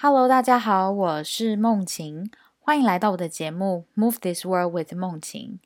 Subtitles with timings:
[0.00, 5.58] Hello，大家好，我是梦晴，欢迎来到我的节目《Move This World with 梦晴》。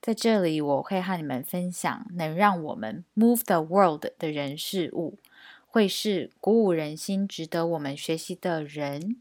[0.00, 5.18] 在这里，我会和你们分享能让我们 move the world 的人事物，
[5.66, 9.20] 会是鼓舞人心、值得我们学习的人，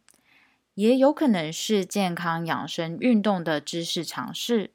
[0.75, 4.71] 也有可能是健康养生、运动的知识尝试，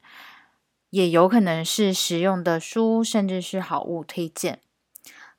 [0.91, 4.61] 也有可能是实用的书，甚至是好物推荐。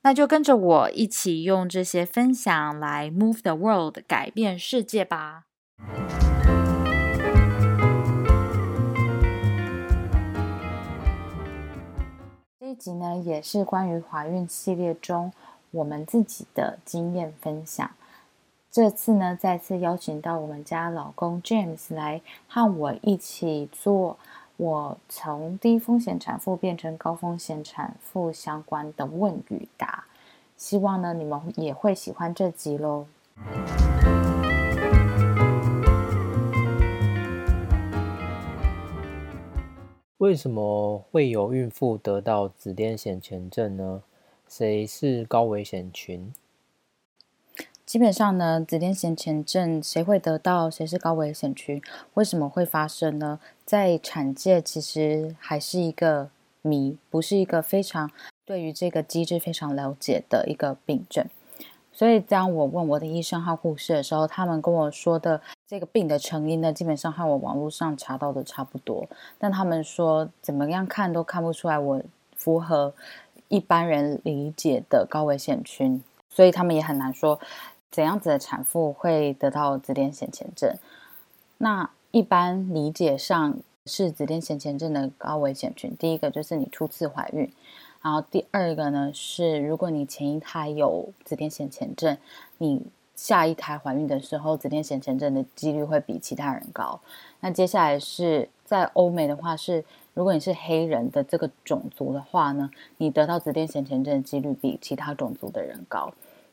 [0.02, 5.44] 那就跟着我一起用这些分享来 move the world，改变世界吧。
[12.58, 15.30] 这一集呢，也是关于怀孕系列中
[15.70, 17.90] 我们自己的经验分享。
[18.70, 24.16] 这次呢，再次邀请到我们家老公 James 来和我一起做
[24.60, 30.04] 我从低风险产妇变成高风险产妇相关的问与答。
[30.54, 33.06] 希望呢，你们也会喜欢这集喽。
[40.18, 44.02] 为什么会有孕妇得到紫癜显前症呢？
[44.46, 46.30] 谁是高危险群？
[47.90, 50.70] 基本上呢，紫癜显前症谁会得到？
[50.70, 51.82] 谁是高危险群？
[52.14, 53.40] 为什么会发生呢？
[53.64, 56.30] 在产界其实还是一个
[56.62, 58.08] 谜，不是一个非常
[58.44, 61.26] 对于这个机制非常了解的一个病症。
[61.92, 69.08] 所以当我问我的医生和护士的时候，他们跟我说的这个病的成因呢，基本上和我网络上查到的差不多。
[69.36, 72.00] 但他们说怎么样看都看不出来我
[72.36, 72.94] 符合
[73.48, 77.40] 一般人理解的高危险群，所以他们也很难说
[77.90, 80.76] 怎样子的产妇会得到紫癜显前症。
[81.58, 87.52] 那一般理解上是紫癜显前症的高危险群，第一个就是你初次怀孕。
[88.02, 92.16] 然后第二个呢是，如果你前一胎有紫癜显前症，
[92.58, 92.82] 你
[93.14, 96.98] 下一胎怀孕的时候，紫癜显前症的几率会比其他人高。
[97.40, 99.84] 那接下来是在欧美的话是，
[100.14, 106.10] 如果你是黑人的这个种族的话呢，你得到紫癜显前症的几率比其他种族的人高。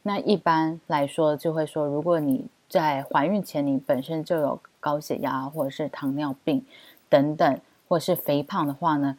[0.08, 6.66] 那一般来说就会说，如果你在怀孕前你本身就有高血压或者是糖尿病
[7.10, 7.60] 等等，
[7.90, 9.18] 或是肥胖的话呢？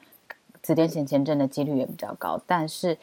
[0.62, 2.96] 紫癜显前症的几率也比较高，但是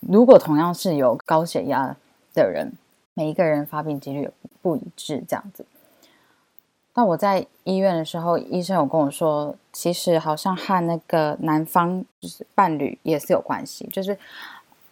[0.00, 1.96] 如果同样是有高血压
[2.34, 2.74] 的人，
[3.14, 4.28] 每一个人发病几率
[4.60, 5.64] 不一致，这样子。
[6.92, 14.18] 那我在医院的时候，医生有跟我说，其实好像和那个男方就是伴侣也是有关系，就是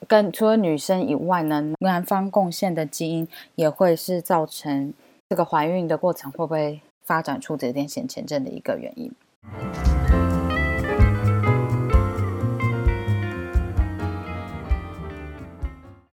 [0.06, 4.92] 跟除了女生以外呢，男方贡献的基因也会是造成
[5.28, 9.10] 这个怀孕的过程会不会发展出紫癜显前症的一个原因。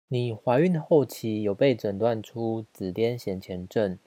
[0.08, 3.98] 你怀孕后期有被诊断出紫癜显前症，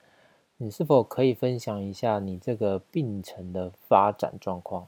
[0.56, 4.87] 你是否可以分享一下你这个病程的发展状况？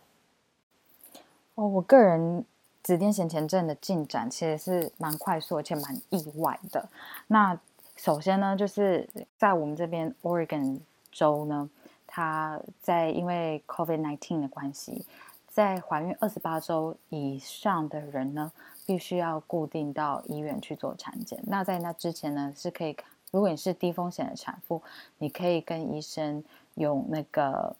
[1.57, 2.45] 哦，我个人
[2.83, 6.89] 紫癜显前症的进展其实是蛮快速而且蛮意外的。
[7.27, 7.59] 那
[7.97, 9.09] 首先呢，就是
[9.39, 10.81] 在我们这边 Oregon
[11.13, 11.69] 州呢，
[12.07, 15.05] 它在因为 COVID nineteen 的关系，
[15.49, 18.53] 在怀孕二十八周以上的人呢。
[18.87, 21.39] 必须要固定到医院去做产检。
[21.47, 22.97] 那在那之前呢，是可以，
[23.31, 24.83] 如果你是低风险的产妇，
[25.19, 26.43] 你可以跟医生
[26.75, 27.77] 用那个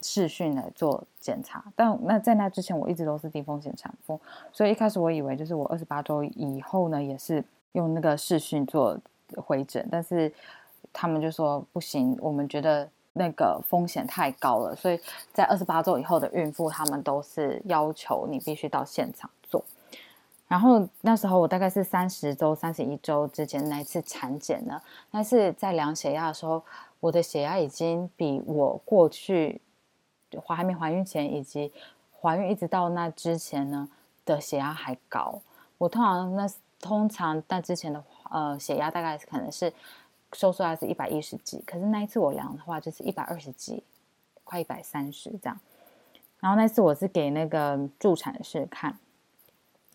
[0.00, 1.64] 视讯来做检查。
[1.74, 4.20] 但那在那之前，我一直都是低风险产妇，
[4.52, 8.98] 所以一开始我以为就是我二十八周以后呢，也是用那个视讯做
[9.36, 9.86] 回诊。
[9.90, 10.32] 但是
[10.92, 15.00] 他们就说不行，我们觉得那个风险太高了，所以
[15.32, 19.64] 在二十八周以后的孕妇，他们都是要求你必须到现场做。
[20.48, 24.80] 然后那时候我大概是三十周、三十一周之前那一次产检呢，
[25.10, 26.62] 但是在量血压的时候，
[27.00, 29.60] 我的血压已经比我过去
[30.46, 31.72] 怀还没怀孕前以及
[32.20, 33.88] 怀孕一直到那之前呢
[34.24, 35.40] 的血压还高。
[35.78, 36.48] 我通常那
[36.80, 39.72] 通常那之前的呃血压大概可能是
[40.32, 43.82] 收缩压是一百一十几，可是那一次我量的话就是一百二十几，
[44.44, 45.58] 快一百三十这样。
[46.40, 48.98] 然后那次我是给那个助产士看。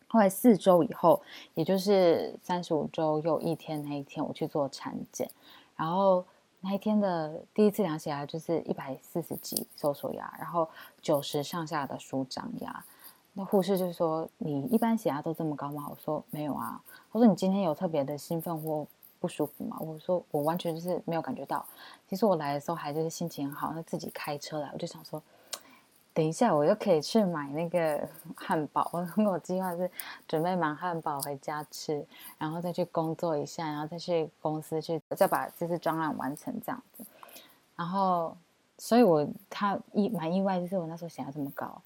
[0.07, 1.21] 后来四周以后，
[1.53, 5.29] 也就是三十五周又一天那一天，我去做产检，
[5.77, 6.25] 然后
[6.61, 10.69] 那一天的第一次量血压就是一百四十几收缩压，然后
[11.01, 12.85] 九十上下的舒张压。
[13.33, 16.81] 那护士就说：“你一般血压都这么高吗？”我说：“没有啊。”
[17.11, 18.85] 他说：“你今天有特别的兴奋或
[19.19, 21.65] 不舒服吗？”我说：“我完全就是没有感觉到。
[22.07, 25.21] 其实我来的时候还就是心情很好，那自己开车来，我就想说。”
[26.13, 28.89] 等一下我又可以去买那个汉堡。
[28.93, 29.89] 我我计划是
[30.27, 32.05] 准备买汉堡回家吃，
[32.37, 37.05] 然后再去工作一下，然后再去公司去再把这次专案完成这样子。
[37.77, 38.35] 然后，
[38.77, 41.81] 所以我他意蛮意外，就是我那时候想要这么高。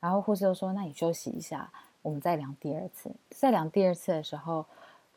[0.00, 1.70] 然后护士就说：“那你休息一下，
[2.02, 4.64] 我们再量第二次。”再量第二次的时候，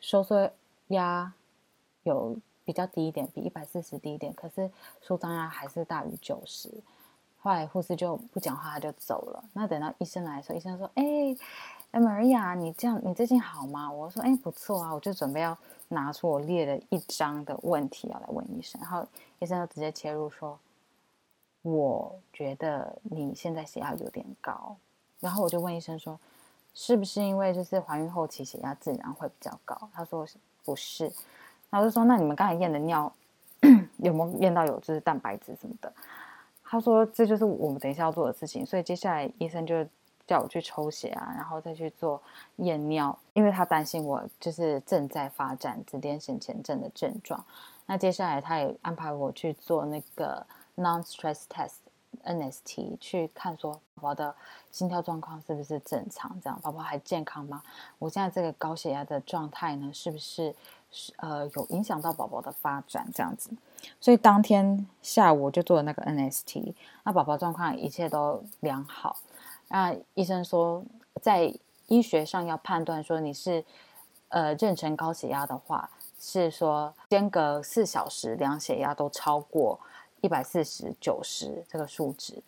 [0.00, 0.50] 收缩
[0.88, 1.32] 压
[2.04, 4.70] 有比较低一点，比一百四十低一点，可是
[5.00, 6.68] 舒张压还是大于九十。
[7.42, 9.42] 后来护士就不讲话，他就走了。
[9.52, 11.02] 那等到医生来的时候，医生说：“哎，
[11.90, 15.58] 哎，Maria，你这样你最近好吗？”我说：“哎，不错啊。”我就准备要
[15.88, 19.04] 拿出我列了一张的问题要来问医生，然后
[19.40, 20.56] 医生就直接切入说
[21.62, 24.76] ：“我觉得你现在血压有点高。”
[25.18, 26.16] 然后我就问医生说
[26.74, 30.24] ：“是不是因为就是怀孕后期血压自然会比较高？”他说
[30.64, 31.06] ：“不是。”
[31.70, 33.12] 然后我就说：“那你们刚才验的尿
[33.98, 35.92] 有没有验到有就是蛋白质什么的？”
[36.72, 39.86] 他说：“这就是我们等一下要做的事情，所以接下来医生就
[40.26, 42.18] 叫我去抽血啊，然后再去做
[42.56, 47.44] 验尿，因为他担心我就是正在发展紫癜前前症的症状。
[47.84, 50.46] 那接下来他也安排我去做那个
[50.76, 54.34] non-stress test（NST） 去看说宝宝的
[54.70, 57.62] 心跳状况是不是正常，这样宝宝还健康吗？
[57.98, 60.54] 我现在这个高血压的状态呢，是不是
[61.16, 63.50] 呃有影响到宝宝的发展这样子？”
[64.00, 66.74] 所以当天下午就做了那个 NST，
[67.04, 69.16] 那宝宝状况一切都良好。
[69.68, 70.84] 那医生说，
[71.20, 71.52] 在
[71.86, 73.64] 医学上要判断说你是
[74.28, 79.78] 呃妊娠高血压的话，是说间隔四小时量血压都超过
[80.20, 82.42] 一百四十九十这个数值。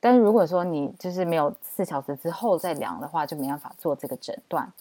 [0.00, 4.72] 但是如果说你就是没有四小时之后再量的话，就没办法做这个诊断。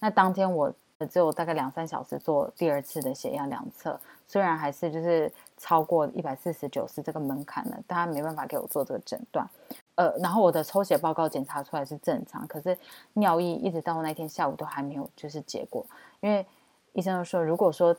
[0.00, 0.72] 那当天我
[1.06, 3.98] 只有大概两三小时做第二次的血压量测。
[4.28, 9.46] 虽然还是就是超过一百四十九是这个门槛了，但他没办法给我做这个诊断。
[9.94, 12.76] 呃，然后我的抽血报告检查出来是正常，可是
[13.12, 15.84] 尿液一直到那天下午都还没有就是结果，
[16.20, 16.46] 因为
[16.94, 17.94] 医生就说如果说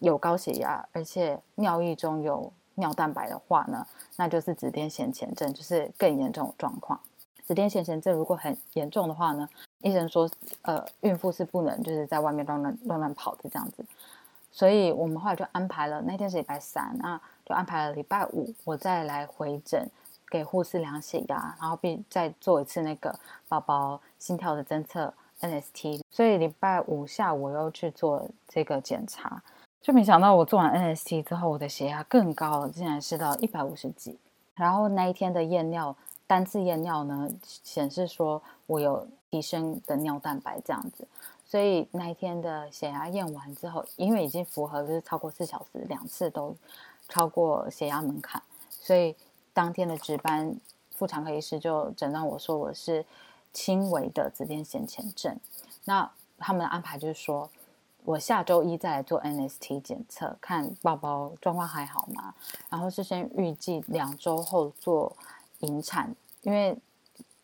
[0.00, 3.86] 有高血压，而且尿液中有尿蛋白的话呢，
[4.16, 6.98] 那就是紫癜前前症，就是更严重的状况。
[7.44, 9.48] 紫癜前前症如果很严重的话呢，
[9.82, 10.28] 医生说
[10.62, 13.84] 呃孕妇是不能就是在外面乱乱乱乱跑的这样子。
[14.50, 19.86] 所以我们后来就安排了，那天是礼拜三，那就安排了礼拜五，我再来回诊
[20.30, 23.14] 给护士量血压，然后并再做一次那个
[23.48, 25.12] 宝宝心跳的侦测
[25.42, 26.00] NST。
[26.10, 29.42] 所以礼拜五下午我又去做这个检查，
[29.82, 34.18] 就没想到我做完 NST 之后，我的血压更高了，竟然是到一百五十几。
[34.54, 35.94] 然后那一天的验尿
[36.26, 41.06] 单次验尿呢，显示说我有提升的尿蛋白这样子。
[41.48, 46.56] 所以那一天的血压验完之后，因为已经符合就是超过四小时两次都
[47.08, 49.14] 超过血压门槛，所以
[49.54, 50.58] 当天的值班
[50.96, 53.06] 妇产科医师就诊断我说我是
[53.52, 55.38] 轻微的紫癜前前症。
[55.84, 57.48] 那他们的安排就是说
[58.04, 62.34] 我下周一再来做 NST 检测，看宝宝状况还好吗？
[62.68, 65.16] 然后是先预计两周后做
[65.60, 66.12] 引产，
[66.42, 66.76] 因为。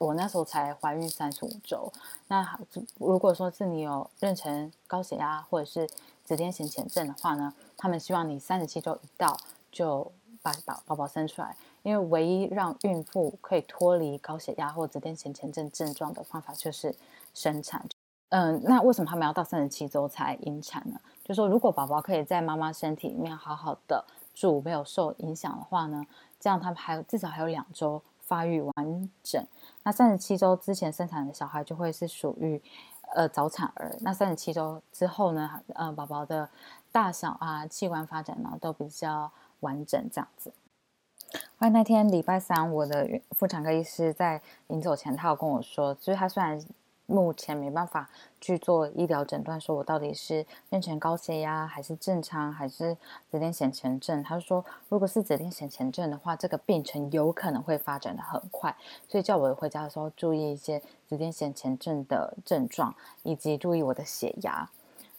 [0.03, 1.93] 我那时候才怀孕三十五周，
[2.27, 2.59] 那
[2.99, 5.89] 如果说是你有妊娠高血压或者是
[6.25, 9.37] 紫癜前前症的话呢，他们希望你三十七周一到
[9.71, 10.11] 就
[10.43, 16.95] 把宝宝宝生出来，因为唯一让孕妇可以脱离高血压或紫癜前前症症状的方法就是
[17.33, 17.87] 生产。
[18.31, 20.99] 嗯，那为什么他们要到三十七周才引产呢？
[21.23, 24.05] 就说如果宝宝可以在妈妈身体里面好好的
[24.35, 26.05] 住，没有受影响的话呢，
[26.41, 28.03] 这样他们还有至少还有两周
[28.33, 29.47] 发育完整。
[29.83, 32.63] 那三十七周之前生产的小孩就会是属于
[33.15, 33.95] 呃早产儿。
[34.01, 36.49] 那三十七周之后呢，呃，宝宝的
[36.91, 40.51] 大小啊、器官发展呢都比较完整这样子。
[41.59, 46.59] 后来那天礼拜三，我的妇产科医师在临走前，他有跟我说，就是他虽然。
[47.13, 48.09] 目前没办法
[48.41, 52.97] 去做医疗诊断，说我到底是妊娠高血压还是正常，还是
[53.31, 54.23] 紫癜前前症。
[54.23, 58.75] 他说，如果是紫癜前前症的话，这个病程有可能会发展的很快，
[59.07, 64.71] 所以叫我回家的时候注意一些紫癜前前症的症状，以及注意我的血压。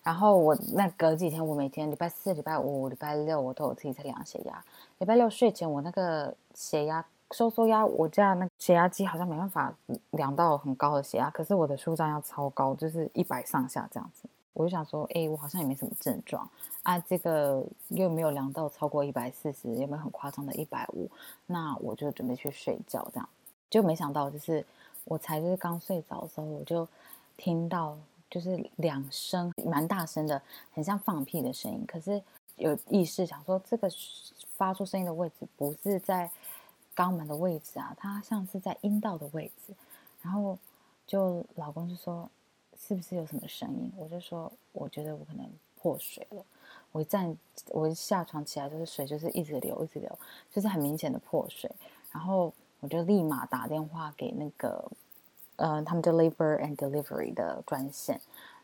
[0.01, 4.65] 然后我那隔几天，我每天礼拜四、礼拜五、礼拜六，我都有自己在量血压。
[4.97, 7.05] 礼拜六睡前，我那个血压。
[7.33, 9.73] 收缩压，我家那血压机好像没办法
[10.11, 14.29] 量到很高的血压，可是我的舒张要超高，就是一百上下这样子。
[14.53, 16.47] 我就想说，哎，我好像也没什么症状
[16.83, 21.09] 啊，这个又没有量到超过一百四十，有没有很夸张的一百五？
[21.47, 23.27] 那我就准备去睡觉，这样
[23.67, 24.63] 就没想到，就是
[25.05, 26.87] 我才就是刚睡着的时候，我就
[27.35, 27.97] 听到
[28.29, 30.39] 就是两声蛮大声的，
[30.71, 32.21] 很像放屁的声音，可是
[32.57, 33.89] 有意识想说，这个
[34.55, 36.29] 发出声音的位置不是在。
[36.95, 39.73] 肛门的位置啊，它像是在阴道的位置。
[40.21, 40.57] 然后
[41.05, 42.29] 就老公就说，
[42.79, 43.91] 是不是有什么声音？
[43.97, 45.45] 我就说，我觉得我可能
[45.81, 46.43] 破水了。
[46.91, 47.35] 我一站，
[47.69, 50.19] 我一下床起来，就是水就是一直流，一直流，
[50.51, 51.69] 就是很明显的破水。
[52.11, 54.91] 然后我就立马打电话给那个，
[55.55, 58.21] 呃，他们的 labor and delivery 的专线，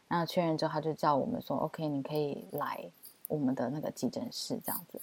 [0.08, 2.90] 然后确认之后，他就叫我们说，OK，你可以来
[3.28, 5.02] 我们的那个急诊室这样子。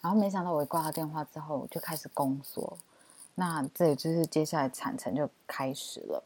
[0.00, 2.78] 然后没想到我一挂他电话之后，就开始宫缩，
[3.34, 6.24] 那这也就是接下来产程就开始了。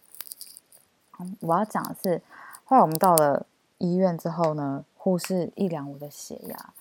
[1.19, 2.23] 嗯，我要讲的是，
[2.65, 3.47] 后来我们到了
[3.79, 4.85] 医院之后呢。
[5.05, 6.73] 护士一量我的血压，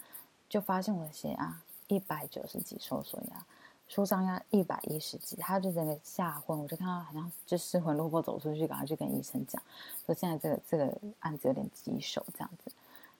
[0.47, 3.45] 就发现我的血压一百九十几，收缩压、
[3.89, 9.61] 舒张压一百一十几，他就整个吓昏，我就看到好像就失魂落魄走出去，赶快去跟医生讲，
[10.05, 12.71] 说现在这个这个案子有点棘手这样子。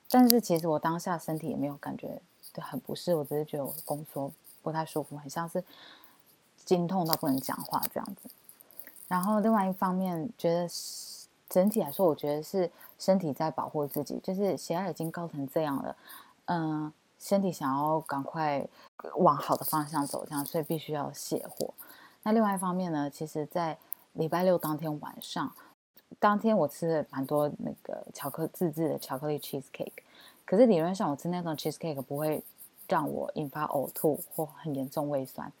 [0.08, 2.22] 但是其实我当下身体也没有感觉
[2.54, 4.32] 就很不适，我只是觉得我宫缩
[4.62, 5.62] 不太舒服，很像是
[6.64, 8.30] 筋痛到不能讲话这样子。
[9.08, 10.66] 然后另外一方面觉得。
[11.46, 12.68] 整体来说，我觉得是
[12.98, 15.96] 身体在保护自己，就是血压已经高成这样了，
[16.46, 18.66] 嗯，身体想要赶快
[19.16, 21.72] 往好的方向走，这样，所以必须要泻火。
[22.24, 23.78] 那另外一方面呢，其实，在
[24.14, 25.52] 礼拜六当天晚上，
[26.18, 30.02] 当天我吃了蛮多那个巧克自制的巧克力 cheese cake，
[30.44, 32.42] 可是理论上我吃那种 cheese cake 不会
[32.88, 35.52] 让我引发呕吐或很严重胃酸，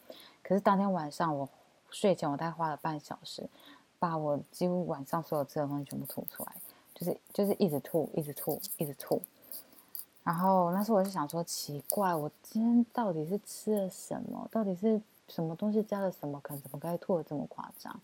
[0.42, 1.48] 可是当天晚上我
[1.90, 3.48] 睡前我大概花了半小时。
[3.96, 6.52] 把我几乎晚上所有吃的东西全部吐出来，
[6.94, 9.22] 就是就是一直吐，一直吐，一直吐。
[10.22, 14.46] 然后那时候我就想说，奇怪，我今天到底是吃了什么？
[14.50, 16.38] 到底是什么东西加了什么？
[16.40, 17.98] 可能怎么该吐的这么夸张？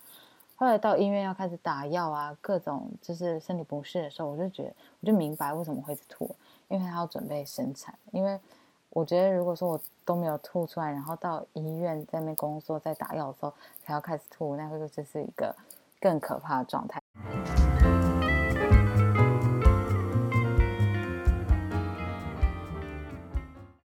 [0.56, 6.34] 后来到医院要开始打药啊，各种就是身体不适的时候，我就觉得我就明白为什么会吐，
[6.71, 7.95] 因为他要准备生产。
[8.12, 8.41] 因为
[8.89, 13.53] 我觉得如果说我都没有吐出来，然后到医院在那工作在打药的时候
[13.85, 15.55] 才要开始吐，那个就是一个。
[16.03, 16.99] 更可怕的状态。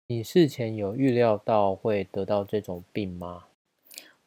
[0.07, 3.45] 你事前有预料到会得到这种病吗？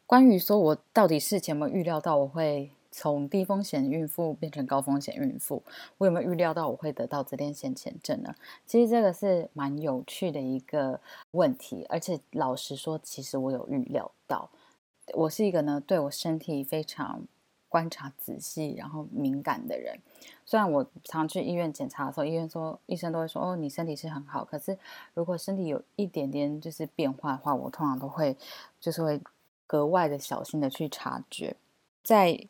[0.07, 5.61] 关于说我到底事前有没有预料到我会从低风险孕妇变成高风险孕妇？
[5.97, 8.33] 我有没有预料到我会得到紫癜先前症呢？
[8.65, 14.49] 其实这个是蛮有趣的一个问题，而且老实说，其实我有预料到。
[15.13, 17.21] 我是一个呢，对我身体非常。
[17.67, 19.99] 观察仔细，然后敏感的人，
[20.45, 24.45] 虽然我常去医院检查的时候，医院说医生都会说哦，你身体是很好。
[24.45, 24.77] 可是
[25.13, 28.37] 如果身体有一点点就是变化的话，我通常都会
[28.79, 29.19] 就是会
[29.67, 31.57] 格外的小心的去察觉。
[32.01, 32.47] 在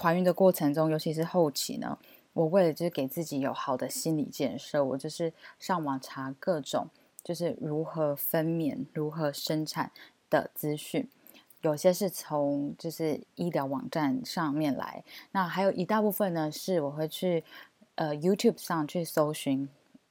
[0.00, 1.98] 怀孕的过程中，尤其是后期呢，
[2.32, 6.88] 我为了就是给自己有好的心理建设，我就是上网查各种
[7.22, 9.92] 就是如何分娩、如何生产
[10.30, 11.08] 的资讯。
[11.60, 17.42] 有些是从就是医疗网站上面来，那还有一大部分呢是我会去
[17.94, 19.66] 呃 YouTube 上去搜寻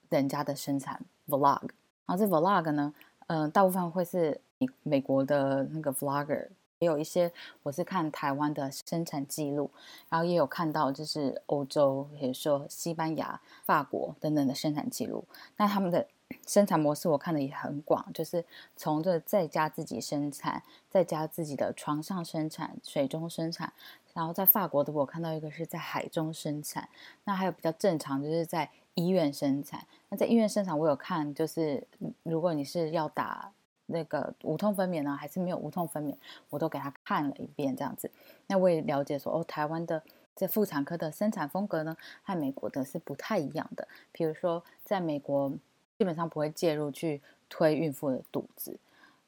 [0.09, 1.69] 人家的生产 Vlog，
[2.07, 2.93] 然后这 Vlog 呢，
[3.27, 4.41] 嗯，大部分会是
[4.81, 6.47] 美国的那个 Vlogger，
[6.83, 7.31] 也有一些
[7.63, 9.71] 我是看台湾的生产记录，
[10.09, 15.23] 然后也有看到就是欧洲，比如说西班牙、法国等等的生产记录，
[15.57, 16.07] 那他们的。
[16.47, 18.43] 生产模式我看的也很广，就是
[18.75, 23.71] 从这在家自己生产，在家自己的床上生产、水中生产，
[24.13, 26.89] 然后在法国的我看到一个是在海中生产，
[27.25, 29.85] 那还有比较正常就是在医院生产。
[30.09, 31.85] 那在医院生产我有看，就是
[32.23, 33.51] 如果你是要打
[33.85, 36.15] 那个无痛分娩呢，还是没有无痛分娩，
[36.49, 38.09] 我都给他看了一遍这样子。
[38.47, 40.01] 那我也了解说，哦，台湾的
[40.35, 43.87] 这妇产科的生产风格呢，和美国的是不太一样的。
[44.11, 45.51] 比如说在美国。
[45.95, 48.77] 基本上不会介入去推孕妇的肚子，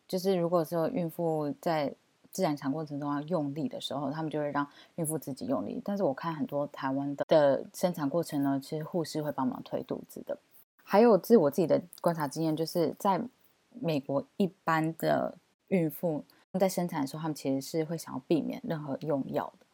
[0.07, 1.93] 就是如果说孕妇在
[2.31, 5.79] 自然产过程中要用力的时候，他们就会让孕妇自己用力。
[5.85, 10.37] 但是我看很多台湾的的生产过程呢，其实护士会帮忙推肚子的。
[10.83, 13.21] 还有自我自己的观察经验，就是在
[13.81, 16.23] 美国一般的孕妇
[16.59, 19.65] 在生产的时候，他们其实是会想要避免任何用药的，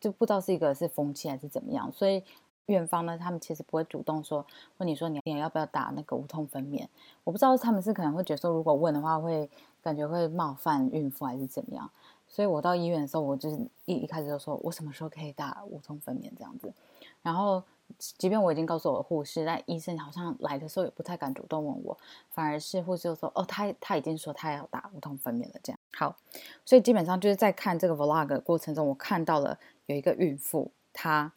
[0.00, 2.22] 就不知道是一个是风气还是怎么样，所以。
[2.66, 4.46] 院方呢，他们其实不会主动说
[4.78, 6.86] 问你说你要不要打那个无痛分娩，
[7.24, 9.50] 我不知道他们是可能会觉得说如果问的话会
[9.82, 11.90] 感觉会冒犯孕妇还是怎么样，
[12.28, 16.72] 所以我到医院的时候，我就是一一开始就说我什么时候可以打无痛分娩这样子，
[17.20, 17.64] 然后
[17.98, 21.98] 即便我已经告诉我的护士，但医生好像来的时候也不太敢主动问我，
[22.30, 26.16] 反而是护士就说哦他他已经说他要打无痛分娩了这样，好，
[26.64, 31.32] 所以基本上就是在看这个 vlog 过程中，我看到了有一个孕妇她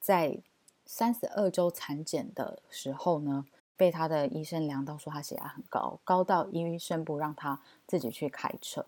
[0.00, 0.38] 在。
[0.84, 3.46] 三十二周产检的时候呢，
[3.78, 8.84] 被她的医生量到说她血压很高，高到医生不让她自己去开车，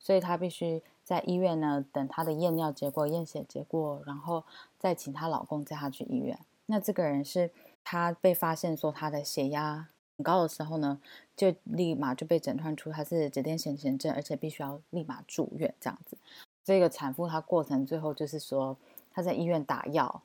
[0.00, 4.42] 所以她必须在医院呢等她的验尿结果、验血结果，然后
[4.86, 6.38] 再请她老公载她去医院。
[6.66, 7.50] 那这个人是
[7.82, 11.00] 她被发现说她的血压很高的时候呢，
[11.36, 16.16] 就立马就被诊断出她是紫癜先前症，而且必须要立马住院这样子。
[16.64, 18.76] 这个产妇她过程最后就是说
[19.12, 20.22] 她在医院打药。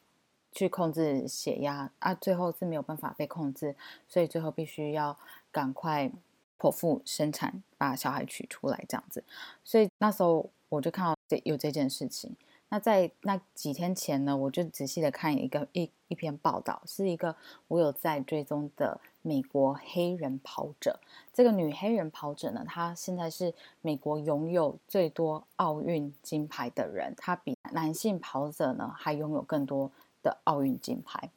[0.54, 3.74] 去控制血压啊，最后是没有办法被控制，
[4.06, 5.18] 所以最后必须要
[5.50, 6.12] 赶快
[6.60, 9.24] 剖腹生产，把小孩取出来这样子。
[9.64, 12.36] 所以那时候我就看到这有这件事情。
[12.72, 17.36] 那在那几天前呢，我就仔细的看一个一一篇报道，是一个
[17.68, 21.00] 我有在追踪的美国黑人跑者。
[21.32, 29.92] 这个女黑人跑者呢，她现在是美国拥有最多奥运金牌的人，她比男性跑者呢还拥有更多。
[30.24, 31.32] 的奥运金牌，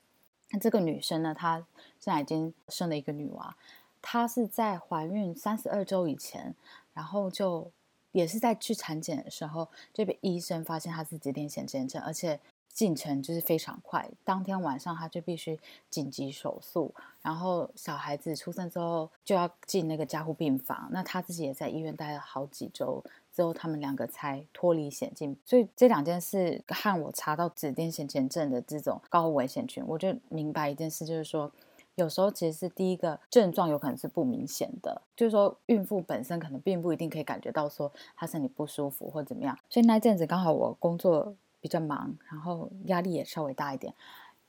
[0.51, 1.33] 那这个女生呢？
[1.33, 1.65] 她
[1.99, 3.57] 现在已经生了一个女娃。
[4.03, 6.55] 她是在怀孕三十二周以前，
[6.93, 7.71] 然后就
[8.15, 12.41] 也是在去产检的时候，就被医生发现她是紫癜前症，而且。
[12.75, 15.57] 进程就是非常快，当天晚上他就必须
[15.89, 16.93] 紧急手术，
[17.23, 23.01] 然后小孩子出生之后就要进那个加护病房，那他自己也在医院待了好几周
[23.33, 25.37] 之后，他们两个才脱离险境。
[25.45, 31.53] 所以这两件事和我查到紫癜先前症的这种高危险群，我就明白一件事，就是说
[31.95, 39.59] 有时候其实是第一个症状有可能是不明显的，就是说孕妇本身可能并不一定可以感觉到说她身体不舒服或怎么样。
[39.69, 41.35] 所以那阵子刚好我工作。
[41.65, 43.95] 比较忙，然后压力也稍微大一点，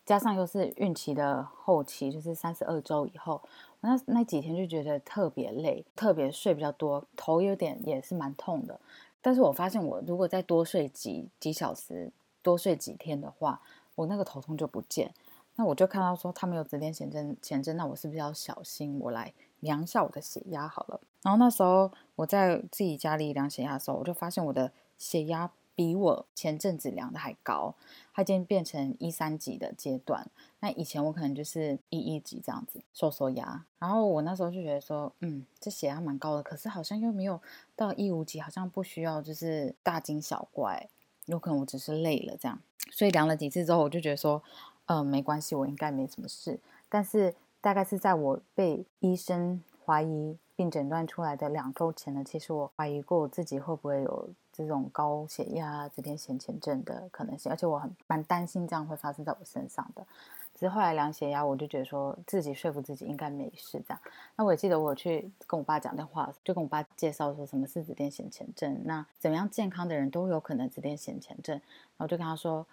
[0.06, 3.42] 加上又是孕期的后期，就是三十二周以后，
[3.80, 8.78] 那那几天就觉得特别累，特别睡比较多，头有点也是蛮痛的。
[9.22, 12.12] 但是我发现我如果再多睡几几小时，
[12.42, 13.62] 多睡几天的话，
[13.96, 15.14] 我那个头痛就不见。
[15.56, 19.00] 那我就看到说他们有紫癜前症前症，那我是不是要小心？
[19.00, 21.00] 我来量一下我的血压好了。
[21.22, 25.52] 然后那时候我在自己家里量血压的时候，我就发现我的血压。
[25.78, 27.76] 比我前阵子量的还高，
[28.14, 30.32] 它已经变成一三级的阶段。
[30.62, 33.66] 那以前我可能就是一一级这样子，收缩压。
[33.78, 37.42] 然后我那时候就觉得说，嗯，这血压蛮高的，可是好像又没有
[37.76, 40.88] 到一五级，好像不需要就是大惊小怪，
[41.26, 42.58] 有可能我只是累了这样。
[42.90, 44.42] 所以量了几次之后，我就觉得说，
[44.86, 46.60] 嗯，没关系，我应该没什么事。
[46.90, 54.30] 但是大概是在我被医生怀疑并诊断出来的两周前呢，其实我怀疑过我自己会不会有。
[54.58, 60.08] 这种高血压、紫癜前前症的可能性，而且我很蛮担心这样会发生在我身上的。
[60.54, 64.00] 只是后来量血压，我就觉得说自己说服自己应该没事这样。
[64.38, 71.54] 那我也记得我去跟我爸讲电话，就跟我爸介绍说什么是紫癜前前症，那怎么样健康的人都有可能紫癜前前症。
[71.98, 72.66] 然后就跟他说，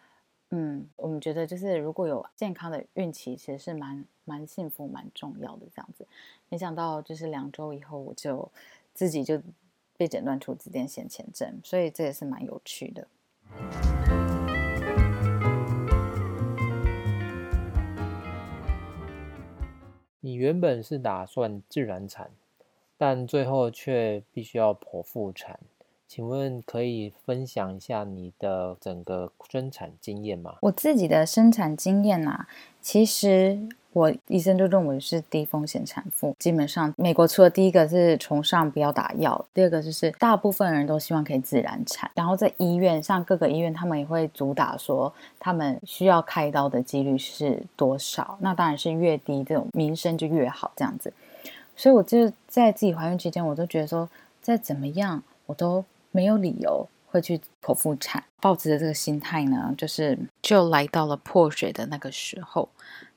[0.52, 6.06] 嗯，我们觉得就是如果有健康的孕期，其实是蛮蛮幸福、蛮重要的这样子。
[6.48, 8.50] 没想到就是两周以后，我就
[8.94, 9.42] 自己就。
[9.94, 13.06] 被诊断出紫癜先前症，所以这也是蛮有趣的。
[20.18, 22.32] 你原本是打算自然产，
[22.96, 25.60] 但最后却必须要剖腹产，
[26.14, 30.56] 请问可以分享一下你的整个生产经验吗？
[30.60, 32.46] 我自己的生产经验啊，
[32.82, 33.58] 其实。
[33.94, 36.34] 我医生就认为是低风险产妇。
[36.38, 42.10] 基本上，美国除了第一个是崇尚不要打药，第二个就是大部分人都希望可以自然产。
[42.14, 48.38] 然后在医院，像各个医院，他们也会主打说，他们需要开刀的几率是多少。
[48.40, 51.12] 那当然是越低，这种名声就越好，这样子。
[51.76, 54.08] 所以我就在自己怀孕期间，我都觉得说，
[54.40, 58.22] 再怎么样，我都没有理由会去剖腹产。
[58.40, 62.68] 抱着这个心态呢，就是就来到了破水的那个时候。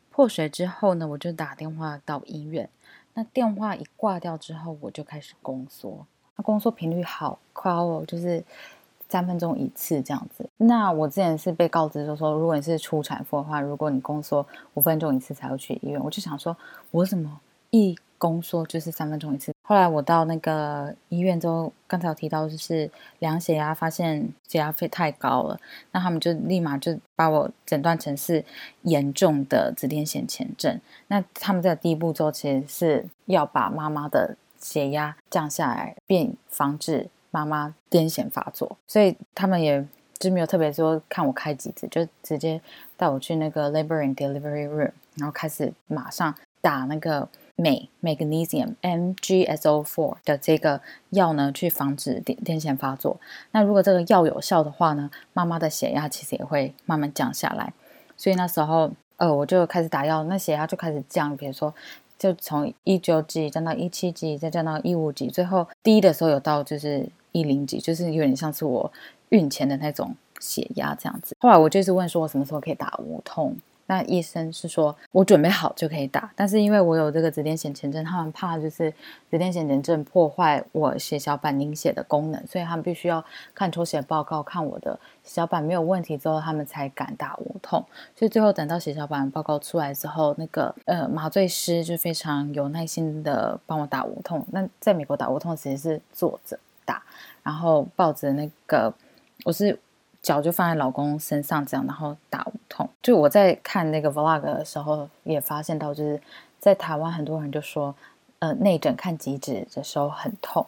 [0.10, 2.70] 破水之后呢，我就打电话到医院。
[3.14, 6.06] 那电话一挂掉之后，我就开始宫缩。
[6.36, 8.44] 那宫缩频率好高哦，就是
[9.10, 10.48] 三分钟一次这样子。
[10.58, 16.04] 那我之前是被告知就说，如果你是初产妇的话，如果你宫缩五分钟一次才会去医院。
[16.04, 16.56] 我就想说，
[16.92, 17.40] 我怎么
[17.72, 19.55] 一宫缩就是三分钟一次？
[19.68, 25.60] 后来我到那个医院之后，刚才有提到就是量血压，发现血压费太高了，
[25.92, 28.46] 那他们就立马就把我诊断成是
[28.84, 30.80] 严重的紫癜前前症。
[31.08, 38.78] 那他们在第一步骤其实是要把妈妈的血压降下来，并防止妈妈癫痫发作。
[38.88, 39.84] 所以他们也
[40.20, 42.62] 就没有特别说看我开几次，就直接
[42.96, 47.28] 带我去那个 labor and delivery room，然后开始马上打那个。
[47.56, 53.18] 镁 （magnesium, MgSO4） 的这个药呢，去防止癫癫痫发作。
[53.52, 57.74] 那如果这个药有效的话呢，妈妈的血压其实也会慢慢降下来。
[58.18, 61.36] 所以那时候，呃，我就开始打药，那血压就开始降。
[61.36, 61.74] 比如说，
[62.18, 68.92] 就从一九级降到一七级，再降到一五级，最后低的时候有到就是一零几，就是有点像是我
[69.30, 71.36] 孕前的那种血压这样子。
[71.40, 73.56] 后来我就是问说，我什么时候可以打无痛？
[73.88, 78.92] 那医生是说我准备好就可以打，但是因为我有这个紫癜显前症，他们怕就是
[79.30, 87.86] 紫癜显前症破坏我血小板凝血的功能，所以他们必须要看抽血报告，看我的血小板没有问题之后，他们才敢打无痛。
[88.16, 94.44] 所以最后等到血小板报告出来之后，那个呃麻醉师就非常有耐心的帮我打无痛。
[94.52, 97.04] 那在美国打无痛其实是坐着打，
[97.44, 98.92] 然后抱着那个
[99.44, 99.80] 我是。
[100.26, 102.90] 脚就放在老公身上，这样然后打无痛。
[103.04, 106.20] 就我在看那个 vlog 的时候，也发现到，就是
[106.60, 107.94] 在台湾很多人就说，
[108.40, 110.66] 呃，内诊看极指的时候很痛，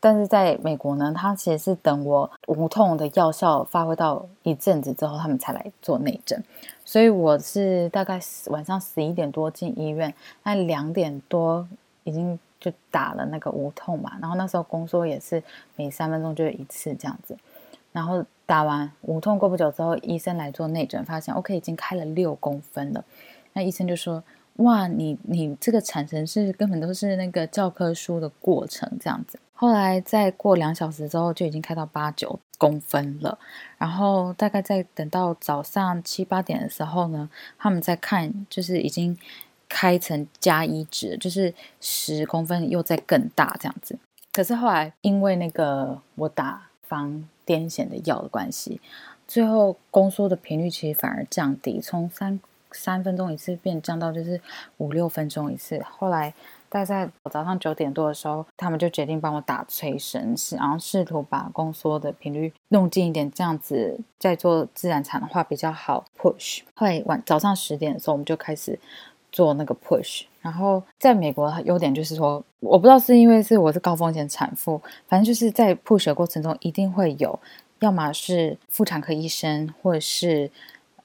[0.00, 6.42] 但是在美国呢，他其实是等我无痛的药效发挥到一阵子之后，他们才来做内诊。
[6.84, 11.64] 所以我是大概晚上十一点多进医院，那两点多
[12.02, 15.40] 已经就打了那个无痛嘛，然后那时候宫缩也是
[15.76, 17.38] 每三分钟就一次这样子。
[17.92, 23.04] 然后打完无痛过不久之后，医生来做内诊，发现 OK 已经开了六公分了。
[23.52, 24.24] 那医生就说
[24.58, 33.38] ：“哇，你你这个产程是根本都是那个教科书的过程这样子。”后来再过两小时之后，就已经开到八九公分了。
[33.78, 39.16] 然后大概在等到早上七八点的时候呢，他们在看，就是已经
[39.68, 43.96] 开成加一指，就是十公分又再更大这样子。
[44.32, 48.80] 可是后来因为那个我打防癫痫的药的关系，
[49.28, 52.40] 最后宫缩的频率其实反而降低，从三
[52.72, 54.40] 三分钟一次变降到就是
[54.78, 55.80] 五六分钟一次。
[55.88, 56.34] 后来
[56.68, 66.62] 大概在早上九点多的时候，他们就决定帮我打催生，是然后试图把宫缩的频率弄近一点，这样子再做自然产的话比较好 push。
[66.74, 68.78] 后来晚早上十点的时候，我们就开始
[69.30, 70.22] 做那个 push。
[70.40, 77.38] 然后在美国优点就是说，我不知道是因为是我是高风险产妇，反正就是在 push 的过程中一定会有，
[77.80, 80.50] 要么是妇产科医生，或者是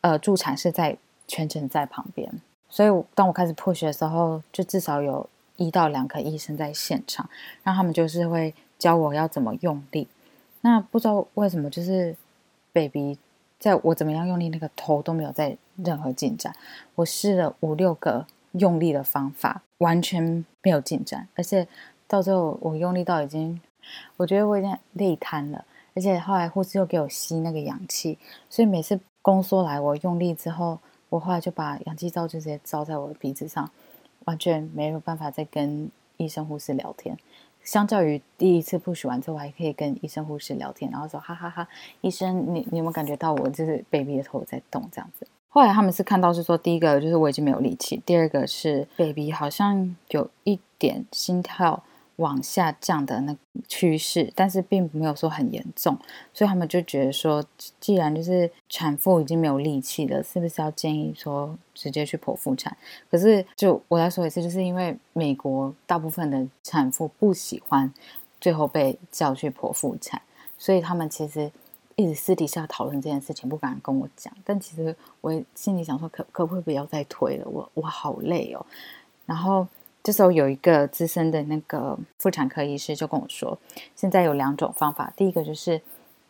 [0.02, 2.32] 呃助产士在全程在旁边。
[2.70, 7.30] 所以当我开始 push 的时候，就至少有一到两个医生在现场，
[7.64, 10.08] 让他们就是会教我要怎么用力。
[10.62, 12.16] 那不知道为什么，就是
[12.72, 13.18] baby
[13.60, 16.56] 在我怎么样用力，那个头都没有在任何进展。
[16.96, 18.26] 我试了五六个。
[18.58, 21.68] 用力的方法完全没有进展，而且
[22.08, 23.60] 到最后我用力到已经，
[24.16, 25.66] 我觉得我已经累瘫了。
[25.94, 28.18] 而且后来护士又给我吸那个氧气，
[28.50, 33.70] 所以每次宫缩来，我用力之后，我后来就把氧气罩就直接罩在我的鼻子上，
[34.24, 37.18] 完全没有办法再跟医生护士聊天。
[37.62, 41.68] 相较于第一次 push 完之后，我还可以跟医生护士聊天，然后说哈哈哈，
[42.00, 45.28] 医生你你有没有感觉到我就是 baby 的头在动这样子？
[45.56, 51.82] 后来他们是看到是说，第一个就是我已经没有力气，第二个是 baby 好像有一点心跳
[52.18, 53.34] 往下降的那
[53.70, 55.98] 趋势，但是并没有说很严重，
[56.34, 57.42] 所以他们就觉得说，
[57.80, 62.76] 既然就是产妇已经没有力气了，是不是要建议说直接去剖腹产？
[63.10, 67.90] 可是就我来说一次，就是因为美国大部分的产妇不喜欢
[68.42, 70.22] 最后被叫去剖腹产，
[70.58, 71.50] 所以他们其实。
[71.96, 74.34] 一直私底下讨论这件事情，不敢跟我讲。
[74.44, 77.48] 但其实我心里想说，可可不可以不要再推了？
[77.48, 78.66] 我我好累哦。
[79.26, 79.66] 然后
[80.04, 83.58] 这时候有一个资深的那个妇产科医师就跟我说，
[83.96, 85.12] 现在有两种方法。
[85.16, 85.82] 第一个就是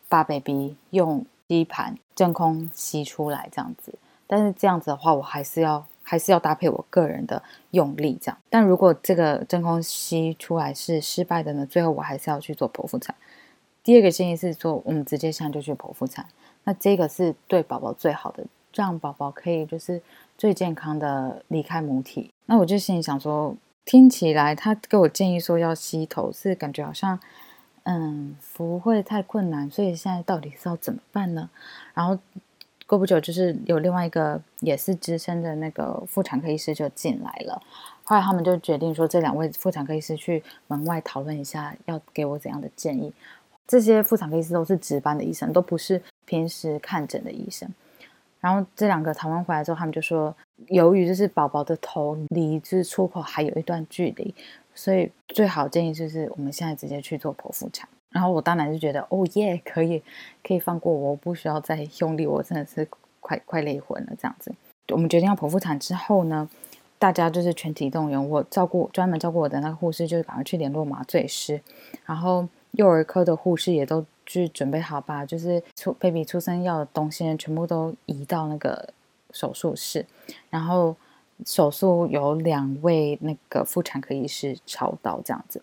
[0.08, 3.92] 把 baby 用吸盘真空吸出来这样子，
[4.26, 8.38] 但是这样子的话，我还是要还是要搭配我个人的用力这样。
[8.48, 11.66] 但如果这个真空吸出来是失败的呢？
[11.66, 13.14] 最后我还是要去做剖腹产。
[13.86, 16.26] 第二个建议是说，我们直接现在就去剖腹产，
[16.64, 18.44] 那这个是对宝宝最好的，
[18.74, 20.02] 让宝宝可以就是
[20.36, 22.28] 最健康的离开母体。
[22.46, 27.16] 那我就心里想说，听起来他给我建议说要吸头，是感觉好像
[27.84, 31.48] 嗯不会太困难，所以现在到底是要怎么办呢？
[31.94, 32.18] 然后
[32.88, 37.62] 过不久就是有另外一个也是资深的那个妇产科医师就进来了，
[38.02, 43.12] 后来他们就决定说，这两位妇产科医师去门外讨论一下，要给我怎样的建议。
[43.66, 47.68] 这些妇产科医师都是值班的医生，都不是平时看诊的医生。
[48.38, 50.32] 然后这两个台湾回来之后，他们就说，
[50.68, 54.32] 由于就是宝宝的头离就是出口还有一段距离，
[54.72, 57.88] 所以最好建议就是我们现在直接去做剖腹产。
[58.10, 60.00] 然后我当然就觉得，哦耶，可以，
[60.44, 62.86] 可以放过我，不需要再用力，我真的是
[63.18, 64.54] 快快累昏了这样子。
[64.90, 66.48] 我们决定要剖腹产之后呢，
[67.00, 71.60] 大家就是全体动员，我照顾专门照顾我的那个护士，就是赶快去联络麻醉师，
[72.04, 72.46] 然后。
[72.72, 78.90] 幼儿科的护士也都去准备好，把就是出 baby 出生要的东西全部都移到那个
[79.30, 80.04] 手术室，
[80.50, 80.96] 然后
[81.44, 85.62] 手术有两位那个妇产科医师操刀这样子。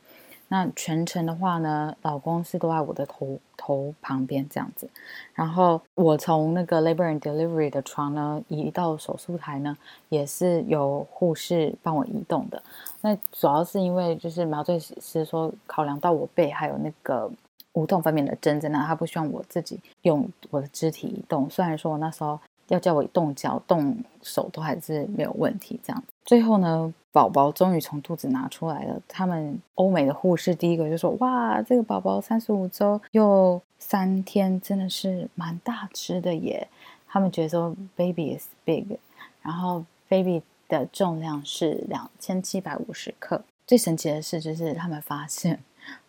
[0.53, 4.87] 那全程的话呢，老公是都在我的头头旁边这样子。
[5.33, 9.75] 然后我从那个 labor and delivery 的床呢移到手术台呢，
[10.09, 12.61] 也是由护士帮我移动的。
[13.01, 17.27] 那主要是因为就是麻醉师说考量到我背还有那个
[17.71, 21.49] 无痛分娩的针在那，他不希望我自己用我的肢体移动。
[21.49, 22.39] 虽然说我那时候。
[22.69, 26.12] 要叫我动脚动手都还是没有问题，这样子。
[26.25, 29.01] 最后呢，宝宝终于从肚子拿出来了。
[29.07, 36.67] 他们欧美的护士第一个就说：“哇，这个宝宝三十五周又三天，真的是蛮大只的耶。”
[37.07, 38.97] 他们觉得说：“Baby is big。”
[39.43, 43.43] 然后 Baby 的重量是两千七百五十克。
[43.67, 45.59] 最神奇的是，就是他们发现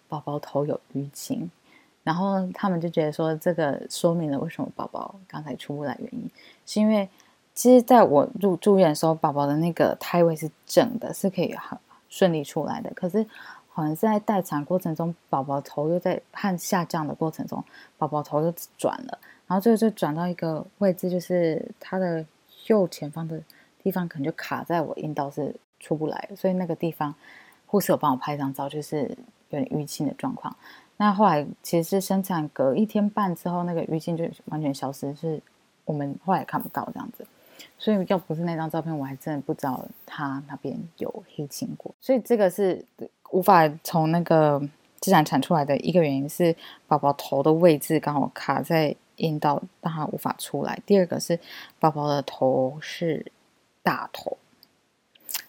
[0.08, 1.50] 宝宝头有淤青。
[2.02, 6.30] 然后他们就觉得说，这个说明了为什么宝宝刚才出不来原因，
[6.66, 7.08] 是因为
[7.54, 12.90] 其实在我入住院的时候，宝宝的那个胎位是正的，是可以很顺利出来的。
[12.94, 13.24] 可是
[13.68, 17.62] 好像是在待产过程中，宝宝头又在和下降的过程中，
[17.96, 22.24] 宝宝头又转了，然后最后就转到一个位置，就是它的
[22.66, 23.40] 右前方的
[23.82, 27.14] 地方可能就卡在我阴道是出不来，所以那个地方
[27.66, 29.16] 护士有帮我拍一张照，就是
[29.50, 30.54] 有点淤青的状况。
[30.96, 35.40] 那后来其实是生产隔一天半之后，那个淤青就完全消失，是
[35.84, 37.24] 我们后来也看不到这样子。
[37.84, 41.94] 所以要不是那张照片，我还真的不知道他那边有黑青过。
[42.00, 42.82] 所以这个是
[43.30, 44.58] 无法从那个
[45.00, 50.80] 自然产出来的一个原因是宝宝头的位置刚好卡在阴道，让他无法出来。
[50.86, 51.38] 第二个是
[51.78, 53.30] 宝宝的头是
[53.82, 54.38] 大头，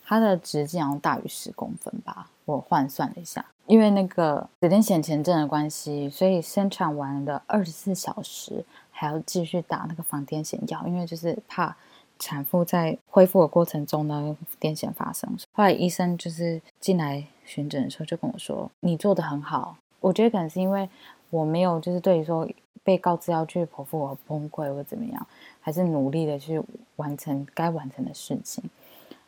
[0.03, 3.45] 它的直径好像大于十公分吧，我换算了一下。
[3.65, 11.75] 因为那个子癜显前症的关系，所以生产完的二十四小时还要继续打那个防癫痫药，因为就是怕
[12.19, 15.29] 产妇在恢复的过程中呢癫痫发生。
[15.53, 20.89] 后来医生就是进来巡诊的时候就跟我说：“你做的很好。”我觉得可能是因为
[21.29, 22.47] 我没有就是对于说
[22.83, 25.27] 被告知要去剖腹而崩溃或怎么样，
[25.59, 26.61] 还是努力的去
[26.97, 28.63] 完成该完成的事情。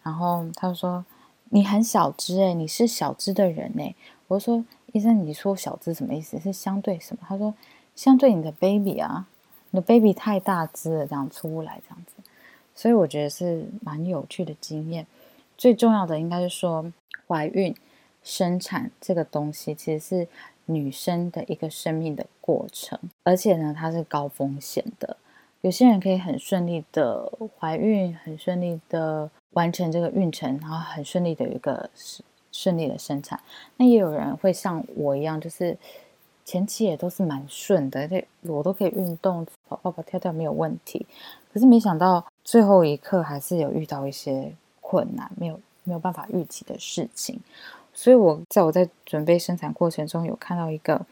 [0.03, 1.03] 然后他说
[1.49, 3.95] ：“你很小只诶，你是小只的人诶。
[4.27, 6.39] 我说：“医生，你说小只什么意思？
[6.39, 7.53] 是相对什么？”他说
[7.95, 9.25] ：“相对你的 baby 啊，
[9.71, 12.13] 你的 baby 太大只了，这样出不来这样子。”
[12.77, 15.05] 所以我觉得是蛮有趣的经验。
[15.57, 16.93] 最重要的应该是说，
[17.27, 17.75] 怀孕、
[18.23, 20.27] 生产这个东西其实是
[20.65, 25.17] 女生的一个生命的过程，而且呢，它是高风险的。
[25.61, 31.89] 有些人可以很顺利的怀孕，很顺利的完成这个孕程，然后很顺利的一个。
[32.49, 33.39] 顺利的生产，
[33.75, 35.77] 那也有人会像我一样，就是
[36.43, 41.05] 前期也都是蛮顺的，而且我都可以运动跑跑跳跳没有问题。
[41.53, 47.41] 可是没想到最后一刻还是有遇到一些困难，没有没有办法预期的事情。
[47.93, 51.05] 所以我在我在准备生产过程中有看到一个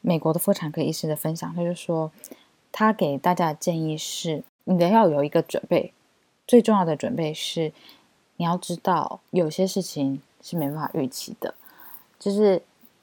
[0.00, 2.10] 美国的妇产科医师的分享，他就说
[2.72, 5.92] 他给大家的建议是：你得要有一个准备，
[6.46, 7.70] 最重要的准备是
[8.38, 10.22] 你要知道有些事情。
[10.44, 11.54] 是没办法预期的，
[12.18, 12.60] 就是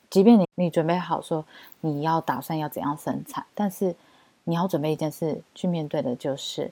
[0.09, 1.45] 即便你你准备好说
[1.79, 3.95] 你要打算要怎样生产，但是
[4.43, 6.69] 你要准备一件事去面对的，就是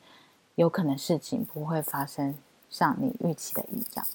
[0.57, 2.33] 有可能事情不会发生
[2.67, 4.07] 像你预期的一样。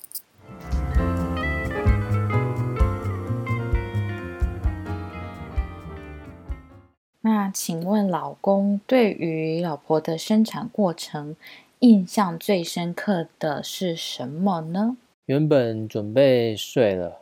[7.20, 11.36] 那请问老公对于老婆的生产过程
[11.78, 14.96] 印象最深刻的是什么呢？
[15.26, 17.20] 原本准备睡了，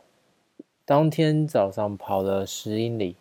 [0.83, 3.15] 当天早上跑了十英里，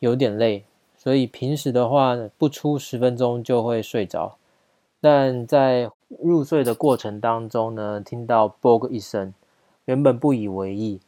[0.00, 0.64] 有点累，
[0.96, 4.36] 所以平时的话不出十分钟就会睡着。
[5.00, 9.32] 但在入睡的过程当中呢，听到“啵”一声，
[9.84, 11.00] 原本不以为意，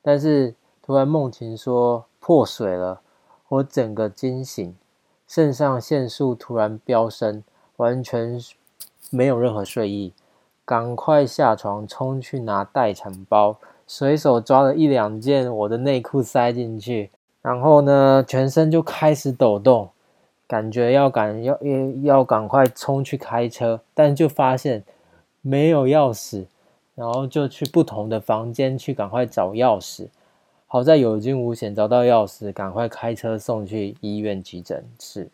[0.00, 3.00] 但是突然梦晴说破水了，
[3.48, 4.74] 我整个惊醒，
[5.26, 7.42] 肾上腺素突然飙升，
[7.76, 8.40] 完全
[9.10, 10.12] 没有任何睡意。
[10.64, 17.10] 赶快下床，冲去拿待产包，随手抓了一两件我的内裤塞进去，
[17.42, 19.90] 然后呢，全身就开始抖动，
[20.46, 24.84] 感觉要赶要要要赶快冲去开车，但就发现
[25.40, 26.46] 没有钥匙，
[26.94, 30.08] 然后就去不同的房间去赶快找钥匙，
[30.66, 35.28] 好在有惊无险找到钥匙，赶快开车送去医院急诊室。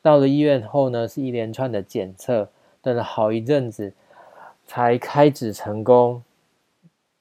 [0.00, 2.48] 到了医院后呢，是一连串的检测，
[2.80, 3.92] 等了好一阵子。
[4.64, 6.22] 才开指成功，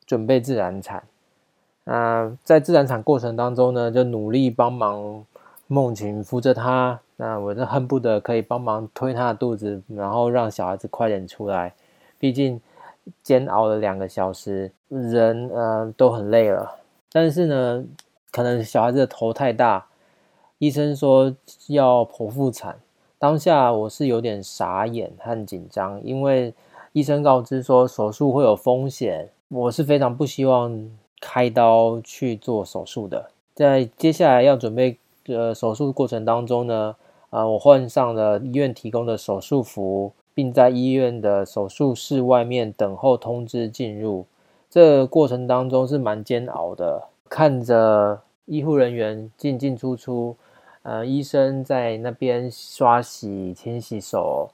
[0.06, 1.04] 准备自然产。
[1.84, 5.26] 啊在自然产过程当中呢，就努力帮忙
[5.72, 7.00] 梦晴扶着她。
[7.16, 11.74] 那我就恨不得可以帮忙推她的肚子，然后让小孩子快点出来。
[12.20, 12.60] 毕竟
[13.24, 16.76] 煎熬了两个小时，人呃都很累了。
[17.12, 17.86] 但是呢，
[18.32, 19.88] 可能小孩子的头太大，
[20.58, 21.34] 医生说
[21.68, 22.76] 要剖腹产。
[23.18, 26.54] 当下我是有点傻眼和紧张，因为
[26.92, 30.90] 医生告知说手术会有风险，我是非常不希望
[31.22, 33.30] 开刀去做手术的。
[33.54, 36.96] 在接下来要准备呃手术过程当中呢，
[37.30, 44.26] 啊，我换上了医院提供的手术服，并在医院的手术室外面等候通知进入。
[44.70, 50.36] 这过程当中是蛮煎熬的，看着医护人员进进出出。
[50.84, 54.50] 呃，医生在那边刷洗、清洗手，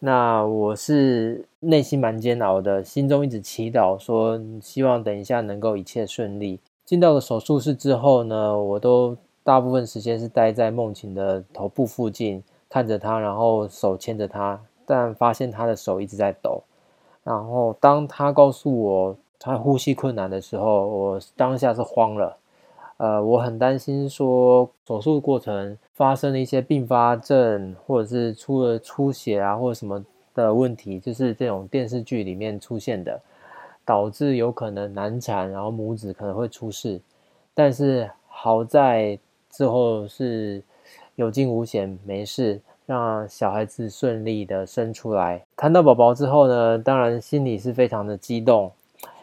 [0.00, 6.60] 那我是内心蛮煎熬的，心中一直祈祷说，希望等一下能够一切顺利。
[6.84, 9.16] 进到了手术室之后呢，我都
[9.50, 16.62] 大部分时间是待在梦晴的头部附近，看着他，然后手牵着他，但发现他的手一直在抖。
[17.24, 22.36] 然后当他告诉我他呼吸困难的时候，我当下是慌了。
[22.98, 30.00] 呃，我很担心说手术过程发生了一些并发症，或者是出了出血啊，或者什么
[30.32, 33.20] 的问题，就是这种电视剧里面出现的，
[33.84, 37.00] 导致有可能难产，然后母子可能会出事。
[37.52, 39.18] 但是好在
[39.50, 40.62] 之后是
[41.16, 45.42] 有惊无险，没事，让小孩子顺利的生出来。
[45.56, 48.72] 看到宝宝之后呢，当然心里是非常的激动。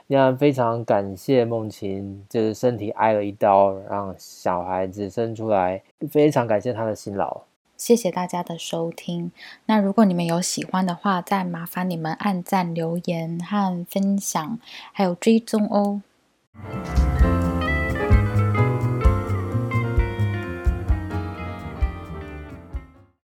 [0.10, 7.42] 那非常感谢梦琴，就是身体挨了一刀，让小孩子生出来，非常感谢他的辛劳。
[7.76, 9.30] 谢谢大家的收听。
[9.66, 14.58] 那如果你们有喜欢的话，再麻烦你们按赞、留言和分享，
[14.94, 16.02] 还有追踪哦。